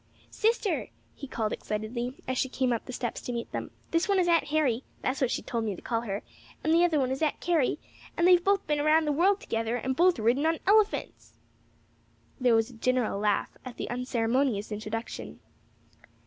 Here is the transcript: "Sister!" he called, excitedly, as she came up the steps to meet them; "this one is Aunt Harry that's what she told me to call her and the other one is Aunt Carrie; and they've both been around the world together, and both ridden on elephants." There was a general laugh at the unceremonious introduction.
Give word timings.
"Sister!" 0.31 0.89
he 1.13 1.27
called, 1.27 1.53
excitedly, 1.53 2.15
as 2.27 2.35
she 2.35 2.49
came 2.49 2.73
up 2.73 2.85
the 2.85 2.91
steps 2.91 3.21
to 3.21 3.31
meet 3.31 3.51
them; 3.51 3.69
"this 3.91 4.09
one 4.09 4.17
is 4.17 4.27
Aunt 4.27 4.45
Harry 4.45 4.83
that's 5.03 5.21
what 5.21 5.29
she 5.29 5.43
told 5.43 5.63
me 5.63 5.75
to 5.75 5.81
call 5.83 6.01
her 6.01 6.23
and 6.63 6.73
the 6.73 6.83
other 6.83 6.99
one 6.99 7.11
is 7.11 7.21
Aunt 7.21 7.39
Carrie; 7.39 7.77
and 8.17 8.25
they've 8.27 8.43
both 8.43 8.65
been 8.65 8.79
around 8.79 9.05
the 9.05 9.11
world 9.11 9.39
together, 9.39 9.75
and 9.75 9.95
both 9.95 10.17
ridden 10.17 10.47
on 10.47 10.57
elephants." 10.65 11.33
There 12.39 12.55
was 12.55 12.71
a 12.71 12.73
general 12.73 13.19
laugh 13.19 13.55
at 13.63 13.77
the 13.77 13.91
unceremonious 13.91 14.71
introduction. 14.71 15.39